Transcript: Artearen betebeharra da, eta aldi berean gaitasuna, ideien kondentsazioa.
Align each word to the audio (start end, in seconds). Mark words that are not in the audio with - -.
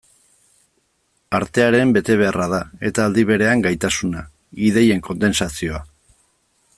Artearen 1.39 1.91
betebeharra 1.97 2.47
da, 2.55 2.61
eta 2.91 3.05
aldi 3.09 3.27
berean 3.33 3.63
gaitasuna, 3.69 4.27
ideien 4.71 5.05
kondentsazioa. 5.11 5.83